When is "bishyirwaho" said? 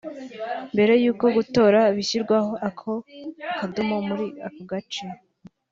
1.95-2.51